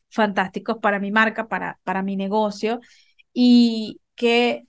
fantásticos 0.09 0.77
para 0.79 0.99
mi 0.99 1.11
marca, 1.11 1.47
para, 1.47 1.79
para 1.83 2.01
mi 2.03 2.15
negocio 2.15 2.79
y 3.33 4.01
que 4.15 4.65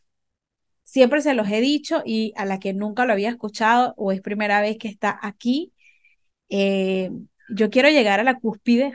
siempre 0.88 1.20
se 1.20 1.34
los 1.34 1.48
he 1.50 1.60
dicho 1.60 2.02
y 2.04 2.32
a 2.36 2.46
la 2.46 2.58
que 2.58 2.72
nunca 2.72 3.04
lo 3.04 3.12
había 3.12 3.28
escuchado 3.28 3.92
o 3.98 4.10
es 4.10 4.22
primera 4.22 4.62
vez 4.62 4.78
que 4.78 4.88
está 4.88 5.18
aquí, 5.22 5.72
eh, 6.48 7.10
yo 7.50 7.68
quiero 7.70 7.90
llegar 7.90 8.20
a 8.20 8.24
la 8.24 8.38
cúspide 8.40 8.94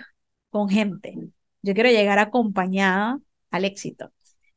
con 0.49 0.69
gente, 0.69 1.15
yo 1.61 1.73
quiero 1.75 1.89
llegar 1.91 2.17
acompañada 2.19 3.19
al 3.51 3.65
éxito. 3.65 4.11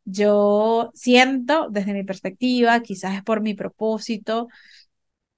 Yo 0.06 0.90
siento 0.94 1.68
desde 1.70 1.92
mi 1.92 2.04
perspectiva, 2.04 2.80
quizás 2.80 3.16
es 3.16 3.22
por 3.22 3.42
mi 3.42 3.54
propósito, 3.54 4.48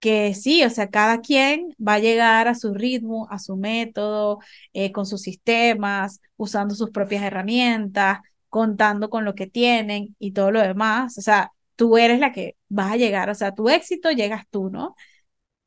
que 0.00 0.34
sí, 0.34 0.62
o 0.64 0.70
sea, 0.70 0.88
cada 0.90 1.20
quien 1.20 1.74
va 1.84 1.94
a 1.94 1.98
llegar 1.98 2.46
a 2.48 2.54
su 2.54 2.74
ritmo, 2.74 3.26
a 3.30 3.38
su 3.40 3.56
método, 3.56 4.38
eh, 4.72 4.92
con 4.92 5.04
sus 5.06 5.22
sistemas, 5.22 6.20
usando 6.36 6.74
sus 6.76 6.90
propias 6.90 7.24
herramientas, 7.24 8.20
contando 8.48 9.10
con 9.10 9.24
lo 9.24 9.34
que 9.34 9.48
tienen 9.48 10.14
y 10.20 10.32
todo 10.32 10.52
lo 10.52 10.60
demás. 10.62 11.18
O 11.18 11.22
sea, 11.22 11.52
tú 11.78 11.96
eres 11.96 12.18
la 12.20 12.32
que 12.32 12.56
vas 12.68 12.92
a 12.92 12.96
llegar, 12.96 13.30
o 13.30 13.36
sea, 13.36 13.54
tu 13.54 13.68
éxito 13.70 14.10
llegas 14.10 14.46
tú, 14.50 14.68
¿no? 14.70 14.96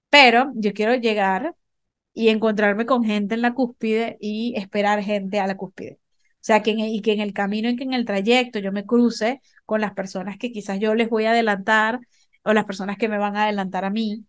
Pero 0.10 0.52
yo 0.56 0.74
quiero 0.74 0.96
llegar 0.96 1.56
y 2.14 2.30
encontrarme 2.30 2.86
con 2.88 3.04
gente 3.06 3.36
en 3.36 3.42
la 3.44 3.54
cúspide 3.54 4.18
y 4.22 4.54
esperar 4.58 5.04
gente 5.04 5.40
a 5.40 5.48
la 5.48 5.58
cúspide. 5.58 6.00
O 6.36 6.44
sea, 6.44 6.64
que 6.64 6.72
y 6.74 7.02
en 7.06 7.22
el 7.22 7.34
camino, 7.34 7.70
en 7.70 7.78
que 7.78 7.84
en 7.86 7.94
el 7.94 8.06
trayecto 8.06 8.60
yo 8.60 8.72
me 8.74 8.86
cruce 8.86 9.42
con 9.66 9.82
las 9.82 9.94
personas 9.94 10.38
que 10.38 10.52
quizás 10.52 10.80
yo 10.80 10.96
les 10.96 11.10
voy 11.10 11.26
a 11.26 11.32
adelantar 11.32 12.00
o 12.44 12.54
las 12.54 12.66
personas 12.66 12.98
que 12.98 13.10
me 13.10 13.18
van 13.20 13.38
a 13.38 13.46
adelantar 13.46 13.86
a 13.86 13.92
mí, 13.92 14.26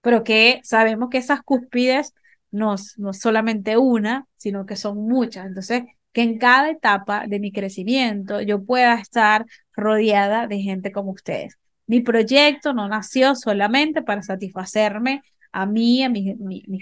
pero 0.00 0.24
que 0.24 0.60
sabemos 0.64 1.08
que 1.10 1.18
esas 1.18 1.42
cúspides 1.42 2.14
no, 2.50 2.76
no 2.98 3.12
solamente 3.12 3.76
una, 3.78 4.26
sino 4.36 4.66
que 4.66 4.76
son 4.76 4.98
muchas. 5.08 5.46
Entonces, 5.46 5.84
que 6.12 6.22
en 6.22 6.38
cada 6.38 6.70
etapa 6.70 7.26
de 7.26 7.40
mi 7.40 7.52
crecimiento 7.52 8.40
yo 8.40 8.64
pueda 8.64 8.94
estar 8.94 9.46
rodeada 9.76 10.46
de 10.46 10.60
gente 10.60 10.92
como 10.92 11.12
ustedes. 11.12 11.58
Mi 11.86 12.00
proyecto 12.00 12.72
no 12.72 12.88
nació 12.88 13.34
solamente 13.34 14.02
para 14.02 14.22
satisfacerme 14.22 15.22
a 15.52 15.66
mí, 15.66 16.02
a 16.02 16.08
mis, 16.08 16.36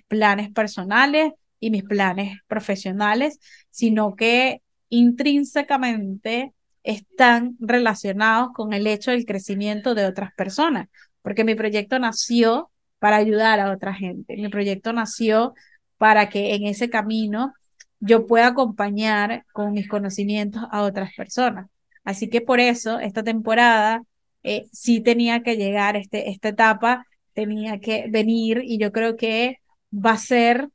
planes 0.09 0.51
personales 0.51 1.33
y 1.61 1.71
mis 1.71 1.85
planes 1.85 2.39
profesionales, 2.47 3.39
sino 3.71 4.17
que 4.17 4.63
intrínsecamente 4.89 6.53
están 6.83 7.57
relacionados 7.61 8.51
con 8.55 8.73
el 8.73 8.87
hecho 8.87 9.11
del 9.11 9.27
crecimiento 9.27 9.95
de 9.95 10.07
otras 10.07 10.33
personas, 10.35 10.89
porque 11.23 11.45
mi 11.45 11.55
proyecto 11.55 11.99
nació 11.99 12.71
para 12.99 13.17
ayudar 13.17 13.61
a 13.61 13.73
otra 13.73 13.95
gente, 13.95 14.37
mi 14.37 14.49
proyecto 14.49 14.93
nació 14.93 15.55
para 15.99 16.29
que 16.29 16.55
en 16.55 16.65
ese 16.65 16.91
camino 16.91 17.53
yo 18.01 18.27
pueda 18.27 18.49
acompañar 18.49 19.45
con 19.53 19.73
mis 19.73 19.89
conocimientos 19.89 20.65
a 20.71 20.83
otras 20.83 21.13
personas. 21.15 21.67
Así 22.05 22.29
que 22.29 22.41
por 22.41 22.61
eso 22.61 22.99
esta 23.01 23.23
temporada 23.23 24.03
eh, 24.43 24.67
sí 24.73 25.01
tenía 25.01 25.43
que 25.43 25.57
llegar 25.57 25.97
este, 25.97 26.31
esta 26.31 26.49
etapa 26.51 27.07
tenía 27.35 27.81
que 27.81 28.07
venir 28.11 28.63
y 28.65 28.79
yo 28.79 28.93
creo 28.93 29.17
que 29.17 29.59
va 29.93 30.13
a 30.13 30.17
ser 30.19 30.69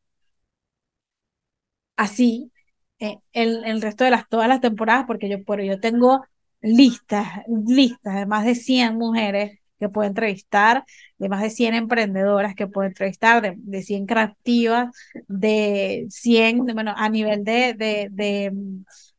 así 1.96 2.51
eh, 3.00 3.17
el, 3.34 3.63
el, 3.65 3.81
resto 3.81 4.03
de 4.03 4.12
las, 4.12 4.27
todas 4.27 4.48
las 4.48 4.62
temporadas, 4.62 5.05
porque 5.07 5.29
yo, 5.29 5.43
pero 5.46 5.63
yo 5.63 5.79
tengo 5.79 6.25
listas, 6.62 7.27
listas 7.67 8.15
de 8.15 8.25
más 8.25 8.46
de 8.46 8.55
100 8.55 8.98
mujeres 8.98 9.60
que 9.79 9.89
puedo 9.89 10.07
entrevistar, 10.07 10.84
de 11.19 11.29
más 11.29 11.41
de 11.43 11.51
100 11.51 11.75
emprendedoras 11.75 12.55
que 12.55 12.65
puedo 12.67 12.88
entrevistar, 12.88 13.41
de, 13.43 13.53
de 13.57 13.84
100 13.84 14.07
creativas, 14.07 14.89
de 15.27 16.07
100, 16.10 16.65
bueno, 16.65 16.93
a 16.98 17.10
nivel 17.10 17.43
de, 17.43 17.74
de, 17.75 18.07
de 18.12 18.51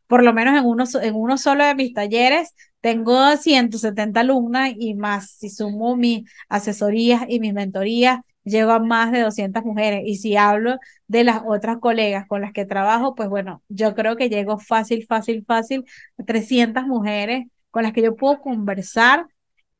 por 0.08 0.24
lo 0.24 0.32
menos 0.34 0.58
en 0.58 0.66
uno, 0.66 0.84
en 1.02 1.14
uno 1.14 1.38
solo 1.38 1.64
de 1.64 1.74
mis 1.76 1.94
talleres, 1.94 2.54
tengo 2.80 3.36
170 3.36 4.20
alumnas 4.20 4.72
y 4.76 4.94
más, 4.94 5.30
si 5.32 5.50
sumo 5.50 5.96
mis 5.96 6.30
asesorías 6.48 7.24
y 7.28 7.40
mis 7.40 7.54
mentorías, 7.54 8.20
llego 8.44 8.72
a 8.72 8.78
más 8.80 9.12
de 9.12 9.20
200 9.20 9.64
mujeres. 9.64 10.02
Y 10.06 10.16
si 10.16 10.36
hablo 10.36 10.78
de 11.06 11.24
las 11.24 11.42
otras 11.46 11.78
colegas 11.78 12.26
con 12.28 12.40
las 12.40 12.52
que 12.52 12.64
trabajo, 12.66 13.14
pues 13.14 13.28
bueno, 13.28 13.62
yo 13.68 13.94
creo 13.94 14.16
que 14.16 14.28
llego 14.30 14.58
fácil, 14.58 15.06
fácil, 15.06 15.44
fácil 15.46 15.84
a 16.18 16.24
300 16.24 16.84
mujeres 16.86 17.46
con 17.70 17.82
las 17.84 17.92
que 17.92 18.02
yo 18.02 18.16
puedo 18.16 18.40
conversar 18.40 19.26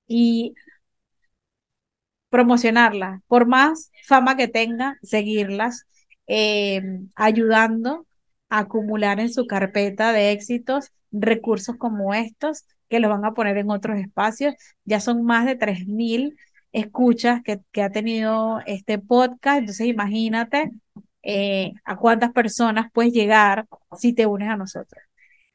y 0.08 0.54
promocionarlas, 2.30 3.22
por 3.26 3.46
más 3.46 3.90
fama 4.06 4.36
que 4.36 4.48
tenga, 4.48 4.98
seguirlas, 5.02 5.86
eh, 6.26 6.82
ayudando 7.16 8.06
acumular 8.48 9.20
en 9.20 9.32
su 9.32 9.46
carpeta 9.46 10.12
de 10.12 10.32
éxitos 10.32 10.92
recursos 11.12 11.76
como 11.76 12.14
estos 12.14 12.64
que 12.88 13.00
los 13.00 13.10
van 13.10 13.24
a 13.24 13.34
poner 13.34 13.58
en 13.58 13.70
otros 13.70 13.98
espacios. 13.98 14.54
Ya 14.84 15.00
son 15.00 15.24
más 15.24 15.46
de 15.46 15.56
3.000 15.56 16.36
escuchas 16.72 17.42
que, 17.42 17.60
que, 17.72 17.82
ha 17.82 17.90
tenido 17.90 18.60
este 18.66 18.98
podcast, 18.98 19.60
entonces 19.60 19.86
imagínate 19.86 20.70
eh, 21.22 21.72
a 21.84 21.96
cuántas 21.96 22.32
personas 22.32 22.90
puedes 22.92 23.12
llegar 23.12 23.66
si 23.98 24.12
te 24.12 24.26
unes 24.26 24.48
a 24.48 24.56
nosotros. 24.56 25.02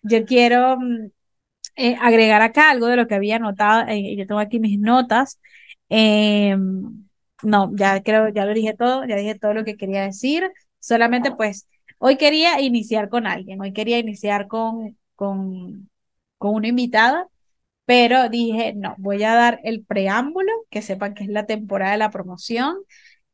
Yo 0.02 0.26
quiero 0.26 0.78
mm, 0.80 1.12
eh, 1.76 1.98
agregar 2.02 2.42
acá 2.42 2.72
algo 2.72 2.88
de 2.88 2.98
lo 2.98 3.08
que 3.08 3.16
había 3.16 3.38
anotado, 3.38 3.86
eh, 3.88 4.16
yo 4.18 4.28
tengo 4.28 4.40
aquí 4.40 4.60
mis 4.60 4.80
notas. 4.80 5.40
Em, 5.90 7.08
no, 7.44 7.72
ya 7.76 8.02
creo, 8.04 8.30
ya 8.30 8.46
lo 8.46 8.54
dije 8.54 8.74
todo, 8.76 9.06
ya 9.06 9.16
dije 9.16 9.36
todo 9.36 9.54
lo 9.54 9.64
que 9.66 9.78
quería 9.78 10.04
decir. 10.04 10.52
Solamente 10.80 11.32
pues, 11.32 11.68
hoy 12.05 12.17
quería 12.17 12.60
iniciar 12.62 13.07
con 13.07 13.27
alguien, 13.27 13.62
hoy 13.62 13.72
quería 13.72 13.98
iniciar 13.98 14.48
con, 14.48 14.98
con, 15.15 15.89
con 16.38 16.55
una 16.55 16.67
invitada, 16.67 17.29
pero 17.86 18.29
dije, 18.29 18.74
no, 18.75 18.95
voy 18.98 19.24
a 19.24 19.36
dar 19.36 19.62
el 19.63 19.86
preámbulo, 19.86 20.51
que 20.69 20.81
sepan 20.81 21.13
que 21.13 21.24
es 21.24 21.29
la 21.29 21.45
temporada 21.45 21.93
de 21.93 22.00
la 22.00 22.12
promoción, 22.12 22.75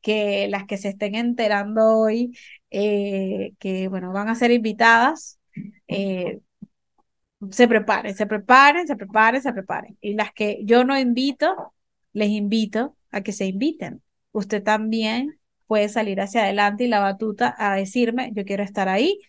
que 0.01 0.47
las 0.49 0.65
que 0.67 0.77
se 0.77 0.89
estén 0.89 1.15
enterando 1.15 1.97
hoy, 1.97 2.37
eh, 2.69 3.53
que 3.59 3.87
bueno, 3.87 4.13
van 4.13 4.29
a 4.29 4.35
ser 4.35 4.51
invitadas, 4.51 5.39
eh, 5.87 6.39
se 7.51 7.67
preparen, 7.67 8.15
se 8.15 8.27
preparen, 8.27 8.87
se 8.87 8.95
preparen, 8.95 9.41
se 9.41 9.53
preparen. 9.53 9.97
Y 10.01 10.13
las 10.13 10.31
que 10.33 10.59
yo 10.63 10.83
no 10.83 10.99
invito, 10.99 11.73
les 12.13 12.29
invito 12.29 12.95
a 13.11 13.21
que 13.21 13.31
se 13.31 13.45
inviten. 13.47 14.03
Usted 14.31 14.61
también 14.63 15.38
puede 15.69 15.89
salir 15.89 16.21
hacia 16.21 16.43
adelante 16.43 16.85
y 16.85 16.89
la 16.89 16.99
batuta 17.01 17.55
a 17.59 17.75
decirme, 17.75 18.31
yo 18.35 18.45
quiero 18.45 18.63
estar 18.63 18.89
ahí. 18.89 19.19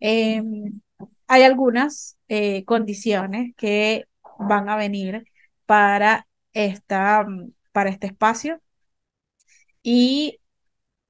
Em, 0.00 0.80
hay 1.28 1.42
algunas 1.44 2.18
eh, 2.28 2.64
condiciones 2.64 3.54
que 3.56 4.06
van 4.38 4.68
a 4.70 4.76
venir 4.76 5.24
para, 5.66 6.28
esta, 6.54 7.26
para 7.72 7.90
este 7.90 8.06
espacio. 8.08 8.62
Y 9.82 10.40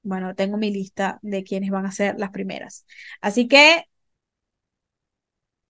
bueno, 0.03 0.35
tengo 0.35 0.57
mi 0.57 0.71
lista 0.71 1.19
de 1.21 1.43
quienes 1.43 1.71
van 1.71 1.85
a 1.85 1.91
ser 1.91 2.15
las 2.19 2.31
primeras. 2.31 2.85
Así 3.21 3.47
que 3.47 3.85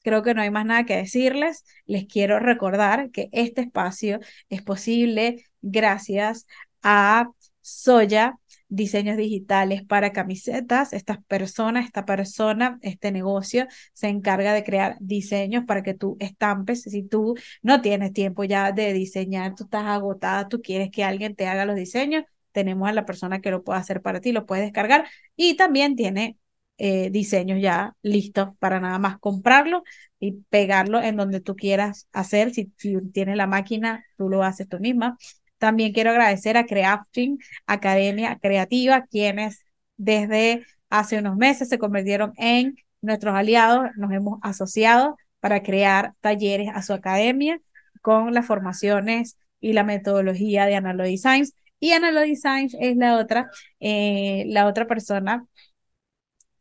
creo 0.04 0.24
que 0.24 0.34
no 0.34 0.42
hay 0.42 0.50
más 0.52 0.66
nada 0.66 0.86
que 0.86 0.96
decirles. 0.98 1.64
Les 1.86 2.06
quiero 2.08 2.40
recordar 2.40 3.12
que 3.12 3.30
este 3.32 3.62
espacio 3.62 4.20
es 4.50 4.62
posible 4.64 5.46
gracias 5.62 6.48
a 6.82 7.30
Soya 7.62 8.41
diseños 8.72 9.18
digitales 9.18 9.84
para 9.86 10.12
camisetas. 10.12 10.94
Esta 10.94 11.22
persona, 11.28 11.82
esta 11.82 12.06
persona, 12.06 12.80
este 12.82 13.12
negocio 13.12 13.68
se 13.94 14.08
encarga 14.08 14.54
de 14.54 14.64
crear 14.64 14.96
diseños 15.00 15.66
para 15.66 15.84
que 15.84 15.94
tú 15.94 16.18
estampes. 16.20 16.84
Si 16.84 17.04
tú 17.04 17.36
no 17.62 17.82
tienes 17.82 18.14
tiempo 18.14 18.44
ya 18.46 18.72
de 18.72 18.94
diseñar, 18.94 19.56
tú 19.56 19.66
estás 19.66 19.84
agotada, 19.86 20.48
tú 20.48 20.62
quieres 20.62 20.90
que 20.90 21.04
alguien 21.04 21.36
te 21.36 21.48
haga 21.48 21.66
los 21.66 21.76
diseños, 21.76 22.24
tenemos 22.54 22.90
a 22.90 22.94
la 22.94 23.06
persona 23.06 23.42
que 23.42 23.52
lo 23.52 23.64
puede 23.64 23.80
hacer 23.80 24.02
para 24.02 24.22
ti, 24.22 24.32
lo 24.32 24.46
puedes 24.46 24.66
descargar 24.66 25.08
y 25.36 25.56
también 25.56 25.96
tiene 25.96 26.38
eh, 26.78 27.10
diseños 27.12 27.62
ya 27.62 27.96
listos 28.02 28.50
para 28.60 28.80
nada 28.80 28.98
más 29.00 29.20
comprarlo 29.20 29.84
y 30.20 30.34
pegarlo 30.50 31.02
en 31.02 31.18
donde 31.18 31.42
tú 31.42 31.56
quieras 31.56 32.08
hacer. 32.14 32.54
Si, 32.54 32.72
si 32.78 32.96
tienes 33.12 33.36
la 33.36 33.48
máquina, 33.48 34.06
tú 34.18 34.30
lo 34.30 34.44
haces 34.44 34.68
tú 34.70 34.80
misma. 34.80 35.18
También 35.62 35.94
quiero 35.94 36.10
agradecer 36.10 36.58
a 36.58 36.66
Crafting 36.66 37.38
Academia 37.68 38.40
Creativa, 38.42 39.06
quienes 39.06 39.64
desde 39.96 40.66
hace 40.90 41.20
unos 41.20 41.38
meses 41.38 41.70
se 41.70 41.78
convirtieron 41.78 42.34
en 42.38 42.78
nuestros 43.00 43.36
aliados, 43.36 43.92
nos 43.96 44.12
hemos 44.12 44.40
asociado 44.42 45.18
para 45.40 45.62
crear 45.62 46.16
talleres 46.20 46.70
a 46.74 46.82
su 46.82 46.94
academia 46.94 47.62
con 48.02 48.34
las 48.34 48.48
formaciones 48.48 49.38
y 49.60 49.74
la 49.74 49.84
metodología 49.84 50.66
de 50.66 50.78
Analo 50.78 51.04
Designs. 51.04 51.54
Y 51.80 51.92
Analo 51.92 52.22
Designs 52.22 52.76
es 52.80 52.98
la 52.98 53.18
otra, 53.18 53.52
eh, 53.80 54.46
la 54.48 54.66
otra 54.66 54.88
persona 54.88 55.46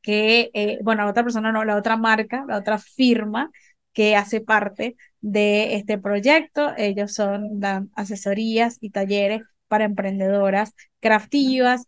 que, 0.02 0.50
eh, 0.52 0.78
bueno, 0.82 1.04
la 1.04 1.10
otra 1.10 1.22
persona 1.22 1.52
no, 1.52 1.64
la 1.64 1.76
otra 1.76 1.96
marca, 1.96 2.44
la 2.46 2.58
otra 2.58 2.76
firma 2.76 3.50
que 3.94 4.14
hace 4.14 4.42
parte 4.42 4.96
de 5.20 5.76
este 5.76 5.98
proyecto. 5.98 6.72
Ellos 6.76 7.12
son, 7.14 7.60
dan 7.60 7.90
asesorías 7.94 8.78
y 8.80 8.90
talleres 8.90 9.42
para 9.68 9.84
emprendedoras 9.84 10.74
craftivas 11.00 11.86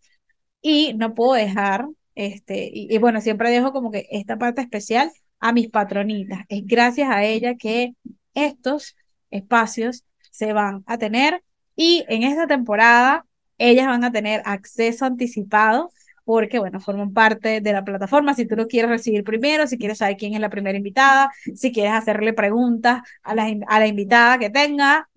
y 0.60 0.94
no 0.94 1.14
puedo 1.14 1.34
dejar, 1.34 1.86
este, 2.14 2.70
y, 2.72 2.96
bueno, 2.98 3.20
siempre 3.20 3.50
dejo 3.50 3.72
como 3.72 3.90
que 3.90 4.06
esta 4.10 4.38
parte 4.38 4.60
especial 4.62 5.10
a 5.40 5.52
mis 5.52 5.68
patronitas. 5.68 6.40
Es 6.48 6.62
gracias 6.64 7.10
a 7.10 7.24
ella 7.24 7.56
que 7.56 7.94
estos 8.34 8.96
espacios 9.30 10.04
se 10.30 10.52
van 10.52 10.84
a 10.86 10.98
tener 10.98 11.42
y 11.74 12.04
en 12.08 12.22
esta 12.22 12.46
temporada 12.46 13.26
ellas 13.58 13.86
van 13.86 14.04
a 14.04 14.12
tener 14.12 14.42
acceso 14.44 15.04
anticipado 15.04 15.90
porque, 16.24 16.58
bueno, 16.58 16.80
forman 16.80 17.12
parte 17.12 17.60
de 17.60 17.72
la 17.72 17.84
plataforma. 17.84 18.34
Si 18.34 18.46
tú 18.46 18.56
lo 18.56 18.66
quieres 18.68 18.90
recibir 18.90 19.24
primero, 19.24 19.66
si 19.66 19.78
quieres 19.78 19.98
saber 19.98 20.16
quién 20.16 20.34
es 20.34 20.40
la 20.40 20.50
primera 20.50 20.76
invitada, 20.76 21.30
si 21.54 21.72
quieres 21.72 21.92
hacerle 21.92 22.32
preguntas 22.32 23.02
a 23.22 23.34
la, 23.34 23.52
a 23.66 23.80
la 23.80 23.86
invitada 23.86 24.38
que 24.38 24.50
tenga, 24.50 25.08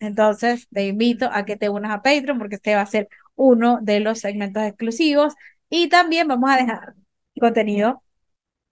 entonces 0.00 0.68
te 0.72 0.86
invito 0.86 1.28
a 1.32 1.44
que 1.44 1.56
te 1.56 1.68
unas 1.68 1.92
a 1.92 2.02
Patreon 2.02 2.38
porque 2.38 2.56
este 2.56 2.74
va 2.74 2.80
a 2.82 2.86
ser 2.86 3.08
uno 3.36 3.78
de 3.82 4.00
los 4.00 4.20
segmentos 4.20 4.62
exclusivos. 4.64 5.34
Y 5.70 5.88
también 5.88 6.28
vamos 6.28 6.50
a 6.50 6.56
dejar 6.56 6.94
contenido 7.40 8.02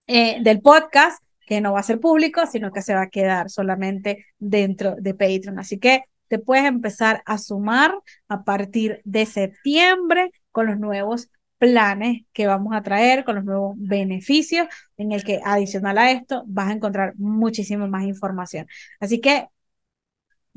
eh, 0.07 0.39
del 0.43 0.61
podcast 0.61 1.23
que 1.47 1.61
no 1.61 1.73
va 1.73 1.81
a 1.81 1.85
ser 1.85 2.01
público, 2.01 2.47
sino 2.47 2.73
que 2.73 2.83
se 2.83 2.95
va 2.95 3.03
a 3.03 3.11
quedar 3.11 3.51
solamente 3.51 4.27
dentro 4.39 4.97
de 4.97 5.15
Patreon. 5.15 5.59
Así 5.59 5.79
que 5.79 6.05
te 6.29 6.39
puedes 6.39 6.65
empezar 6.65 7.23
a 7.27 7.39
sumar 7.39 7.93
a 8.29 8.45
partir 8.45 9.01
de 9.05 9.27
septiembre 9.27 10.31
con 10.53 10.67
los 10.67 10.79
nuevos 10.79 11.29
planes 11.61 12.25
que 12.33 12.47
vamos 12.49 12.75
a 12.75 12.83
traer, 12.83 13.25
con 13.25 13.37
los 13.37 13.45
nuevos 13.45 13.77
beneficios, 13.79 14.67
en 14.97 15.13
el 15.13 15.25
que 15.25 15.41
adicional 15.45 15.99
a 15.99 16.11
esto 16.11 16.45
vas 16.47 16.71
a 16.71 16.73
encontrar 16.73 17.15
muchísima 17.19 17.87
más 17.87 18.05
información. 18.05 18.67
Así 19.01 19.21
que 19.21 19.49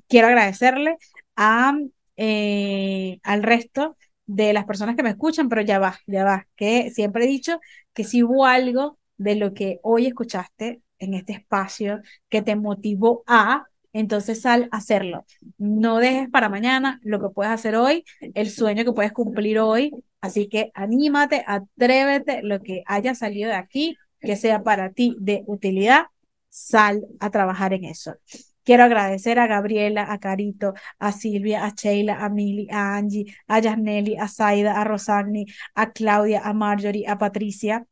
quiero 0.07 0.27
agradecerle 0.27 0.97
a, 1.35 1.73
eh, 2.17 3.19
al 3.23 3.43
resto 3.43 3.97
de 4.25 4.53
las 4.53 4.65
personas 4.65 4.95
que 4.95 5.03
me 5.03 5.09
escuchan, 5.09 5.49
pero 5.49 5.61
ya 5.61 5.79
va, 5.79 5.99
ya 6.07 6.23
va, 6.23 6.47
que 6.55 6.91
siempre 6.91 7.25
he 7.25 7.27
dicho 7.27 7.59
que 7.93 8.03
si 8.03 8.23
hubo 8.23 8.45
algo 8.45 8.97
de 9.17 9.35
lo 9.35 9.53
que 9.53 9.79
hoy 9.83 10.07
escuchaste 10.07 10.81
en 10.99 11.13
este 11.13 11.33
espacio 11.33 12.01
que 12.29 12.41
te 12.41 12.55
motivó 12.55 13.23
a, 13.27 13.65
entonces 13.91 14.41
sal 14.41 14.69
a 14.71 14.77
hacerlo. 14.77 15.25
No 15.57 15.97
dejes 15.99 16.29
para 16.29 16.49
mañana 16.49 16.99
lo 17.03 17.19
que 17.21 17.29
puedes 17.29 17.51
hacer 17.51 17.75
hoy, 17.75 18.05
el 18.21 18.49
sueño 18.49 18.85
que 18.85 18.93
puedes 18.93 19.11
cumplir 19.11 19.59
hoy, 19.59 19.91
Así 20.23 20.47
que 20.47 20.71
anímate, 20.73 21.43
atrévete, 21.45 22.43
lo 22.43 22.61
que 22.61 22.83
haya 22.85 23.13
salido 23.13 23.49
de 23.49 23.57
aquí, 23.57 23.97
que 24.21 24.37
sea 24.37 24.63
para 24.63 24.93
ti 24.93 25.17
de 25.19 25.43
utilidad, 25.47 26.05
sal 26.47 27.05
a 27.19 27.29
trabajar 27.29 27.73
en 27.73 27.83
eso. 27.83 28.15
Quiero 28.63 28.85
agradecer 28.85 29.37
a 29.37 29.47
Gabriela, 29.47 30.07
a 30.09 30.19
Carito, 30.19 30.75
a 30.97 31.11
Silvia, 31.11 31.65
a 31.65 31.71
Sheila, 31.75 32.23
a 32.23 32.29
Mili, 32.29 32.69
a 32.71 32.95
Angie, 32.95 33.35
a 33.47 33.59
Yasneli, 33.59 34.15
a 34.15 34.29
Zaida, 34.29 34.79
a 34.79 34.85
Rosagni, 34.85 35.45
a 35.75 35.91
Claudia, 35.91 36.39
a 36.45 36.53
Marjorie, 36.53 37.05
a 37.05 37.17
Patricia, 37.17 37.85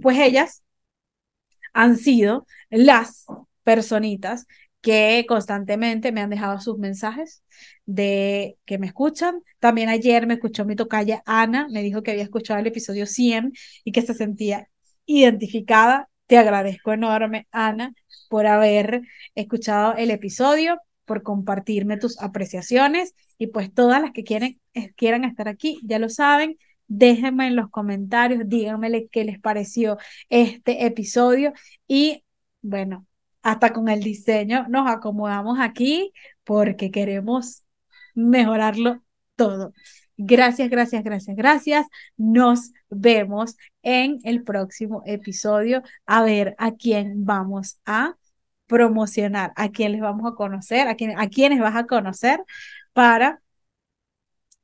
pues 0.00 0.18
ellas 0.18 0.62
han 1.74 1.98
sido 1.98 2.46
las 2.70 3.26
personitas 3.62 4.46
que 4.80 5.24
constantemente 5.28 6.12
me 6.12 6.20
han 6.20 6.30
dejado 6.30 6.60
sus 6.60 6.78
mensajes 6.78 7.42
de 7.86 8.58
que 8.64 8.78
me 8.78 8.86
escuchan. 8.86 9.42
También 9.58 9.88
ayer 9.88 10.26
me 10.26 10.34
escuchó 10.34 10.64
mi 10.64 10.76
tocaya 10.76 11.22
Ana, 11.26 11.66
me 11.70 11.82
dijo 11.82 12.02
que 12.02 12.12
había 12.12 12.22
escuchado 12.22 12.60
el 12.60 12.66
episodio 12.66 13.06
100 13.06 13.52
y 13.84 13.92
que 13.92 14.02
se 14.02 14.14
sentía 14.14 14.68
identificada. 15.06 16.08
Te 16.26 16.38
agradezco 16.38 16.92
enorme, 16.92 17.48
Ana, 17.50 17.94
por 18.28 18.46
haber 18.46 19.02
escuchado 19.34 19.94
el 19.96 20.10
episodio, 20.10 20.78
por 21.04 21.22
compartirme 21.22 21.96
tus 21.96 22.20
apreciaciones 22.20 23.14
y 23.38 23.48
pues 23.48 23.72
todas 23.72 24.00
las 24.02 24.12
que 24.12 24.24
quieren, 24.24 24.60
quieran 24.96 25.24
estar 25.24 25.48
aquí, 25.48 25.80
ya 25.82 25.98
lo 25.98 26.08
saben. 26.08 26.58
Déjenme 26.86 27.48
en 27.48 27.56
los 27.56 27.70
comentarios, 27.70 28.42
díganme 28.46 29.08
qué 29.08 29.24
les 29.24 29.40
pareció 29.40 29.98
este 30.30 30.86
episodio 30.86 31.52
y 31.86 32.24
Bueno, 32.62 33.07
hasta 33.48 33.72
con 33.72 33.88
el 33.88 34.00
diseño 34.00 34.66
nos 34.68 34.88
acomodamos 34.88 35.58
aquí 35.60 36.12
porque 36.44 36.90
queremos 36.90 37.64
mejorarlo 38.14 39.02
todo. 39.36 39.72
Gracias, 40.16 40.68
gracias, 40.68 41.04
gracias, 41.04 41.36
gracias. 41.36 41.86
Nos 42.16 42.72
vemos 42.90 43.56
en 43.82 44.18
el 44.24 44.42
próximo 44.42 45.02
episodio 45.06 45.82
a 46.06 46.22
ver 46.22 46.54
a 46.58 46.74
quién 46.74 47.24
vamos 47.24 47.80
a 47.86 48.16
promocionar, 48.66 49.52
a 49.56 49.70
quién 49.70 49.92
les 49.92 50.00
vamos 50.02 50.30
a 50.30 50.34
conocer, 50.34 50.88
a, 50.88 50.94
quién, 50.96 51.18
a 51.18 51.28
quiénes 51.28 51.60
vas 51.60 51.76
a 51.76 51.86
conocer 51.86 52.40
para 52.92 53.40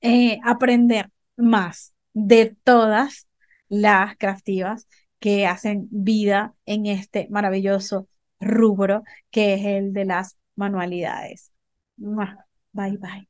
eh, 0.02 0.40
aprender 0.44 1.10
más 1.36 1.94
de 2.12 2.54
todas 2.64 3.28
las 3.68 4.16
craftivas 4.18 4.86
que 5.20 5.46
hacen 5.46 5.88
vida 5.90 6.54
en 6.66 6.86
este 6.86 7.28
maravilloso 7.30 8.08
rubro 8.44 9.02
que 9.30 9.54
es 9.54 9.64
el 9.66 9.92
de 9.92 10.04
las 10.04 10.36
manualidades. 10.56 11.52
Bye 12.72 12.96
bye. 12.98 13.28